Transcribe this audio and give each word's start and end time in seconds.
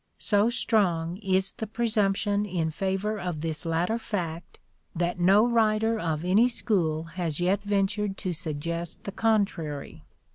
So 0.17 0.49
strong 0.49 1.17
is 1.17 1.51
the 1.51 1.67
presumption 1.67 2.43
in 2.43 2.71
favour 2.71 3.19
of 3.19 3.41
this 3.41 3.67
latter 3.67 3.99
fact 3.99 4.57
that 4.95 5.19
no 5.19 5.45
writer 5.45 5.99
of 5.99 6.25
any 6.25 6.47
school 6.47 7.03
has 7.03 7.39
yet 7.39 7.61
ventured 7.61 8.17
to 8.17 8.33
suggest 8.33 9.03
the 9.03 9.11
contrary. 9.11 10.03